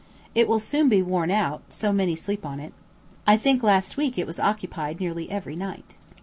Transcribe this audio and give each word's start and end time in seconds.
It 0.33 0.47
will 0.47 0.57
soon 0.57 0.89
be 0.89 1.03
worn 1.03 1.29
out, 1.29 1.61
so 1.69 1.93
many 1.93 2.15
sleep 2.15 2.43
on 2.43 2.59
it. 2.59 2.73
I 3.27 3.37
think 3.37 3.61
last 3.61 3.97
week 3.97 4.17
it 4.17 4.25
was 4.25 4.39
occupied 4.39 4.99
nearly 4.99 5.29
every 5.29 5.55
night. 5.55 5.93